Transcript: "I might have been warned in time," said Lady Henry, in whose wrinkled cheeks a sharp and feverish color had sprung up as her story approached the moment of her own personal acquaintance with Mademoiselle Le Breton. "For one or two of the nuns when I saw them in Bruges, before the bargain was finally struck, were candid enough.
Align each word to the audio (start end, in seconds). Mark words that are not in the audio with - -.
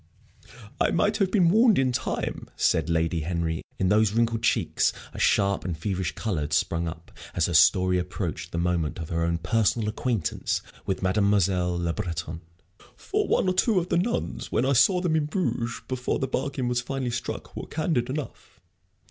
"I 0.79 0.89
might 0.89 1.17
have 1.17 1.29
been 1.29 1.51
warned 1.51 1.77
in 1.77 1.91
time," 1.91 2.49
said 2.55 2.89
Lady 2.89 3.19
Henry, 3.19 3.61
in 3.77 3.91
whose 3.91 4.11
wrinkled 4.13 4.41
cheeks 4.41 4.91
a 5.13 5.19
sharp 5.19 5.63
and 5.63 5.77
feverish 5.77 6.13
color 6.15 6.41
had 6.41 6.53
sprung 6.53 6.87
up 6.87 7.11
as 7.35 7.45
her 7.45 7.53
story 7.53 7.99
approached 7.99 8.51
the 8.51 8.57
moment 8.57 8.97
of 8.97 9.09
her 9.09 9.21
own 9.23 9.37
personal 9.37 9.87
acquaintance 9.87 10.63
with 10.87 11.03
Mademoiselle 11.03 11.77
Le 11.77 11.93
Breton. 11.93 12.41
"For 12.95 13.27
one 13.27 13.47
or 13.47 13.53
two 13.53 13.77
of 13.77 13.89
the 13.89 13.97
nuns 13.97 14.51
when 14.51 14.65
I 14.65 14.73
saw 14.73 15.01
them 15.01 15.15
in 15.15 15.25
Bruges, 15.27 15.83
before 15.87 16.17
the 16.17 16.27
bargain 16.27 16.67
was 16.67 16.81
finally 16.81 17.11
struck, 17.11 17.55
were 17.55 17.67
candid 17.67 18.09
enough. 18.09 18.59